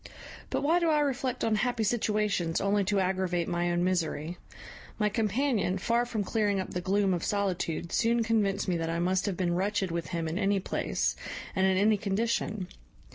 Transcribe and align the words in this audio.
But 0.49 0.63
why 0.63 0.79
do 0.79 0.89
I 0.89 0.99
reflect 0.99 1.43
on 1.43 1.53
happy 1.57 1.83
situations 1.83 2.59
only 2.59 2.83
to 2.85 2.99
aggravate 2.99 3.47
my 3.47 3.71
own 3.71 3.83
misery? 3.83 4.39
my 4.97 5.09
companion, 5.09 5.77
far 5.77 6.07
from 6.07 6.23
clearing 6.23 6.59
up 6.59 6.71
the 6.71 6.81
gloom 6.81 7.13
of 7.13 7.23
solitude, 7.23 7.91
soon 7.91 8.23
convinced 8.23 8.67
me 8.67 8.77
that 8.77 8.89
I 8.89 8.97
must 8.97 9.27
have 9.27 9.37
been 9.37 9.53
wretched 9.53 9.91
with 9.91 10.07
him 10.07 10.27
in 10.27 10.39
any 10.39 10.59
place, 10.59 11.15
and 11.55 11.67
in 11.67 11.77
any 11.77 11.97
condition. 11.97 12.67